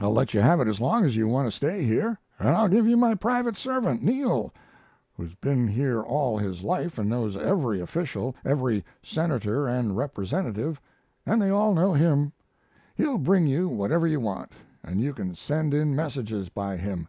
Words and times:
I'll 0.00 0.12
let 0.12 0.34
you 0.34 0.40
have 0.40 0.58
it 0.58 0.66
as 0.66 0.80
long 0.80 1.04
as 1.04 1.16
you 1.16 1.28
want 1.28 1.46
to 1.46 1.52
stay 1.52 1.84
here, 1.84 2.18
and 2.40 2.48
I'll 2.48 2.66
give 2.68 2.88
you 2.88 2.96
my 2.96 3.14
private 3.14 3.56
servant, 3.56 4.02
Neal, 4.02 4.52
who's 5.16 5.34
been 5.36 5.68
here 5.68 6.00
all 6.02 6.36
his 6.36 6.64
life 6.64 6.98
and 6.98 7.08
knows 7.08 7.36
every 7.36 7.80
official, 7.80 8.34
every 8.44 8.84
Senator 9.00 9.68
and 9.68 9.96
Representative, 9.96 10.80
and 11.24 11.40
they 11.40 11.50
all 11.50 11.72
know 11.72 11.92
him. 11.92 12.32
He'll 12.96 13.18
bring 13.18 13.46
you 13.46 13.68
whatever 13.68 14.08
you 14.08 14.18
want, 14.18 14.50
and 14.82 15.00
you 15.00 15.12
can 15.14 15.36
send 15.36 15.72
in 15.72 15.94
messages 15.94 16.48
by 16.48 16.76
him. 16.76 17.06